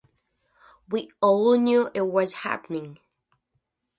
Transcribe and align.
We 0.89 1.11
all 1.21 1.59
knew 1.59 1.91
it 1.93 2.01
was 2.07 2.33
happening. 2.41 2.97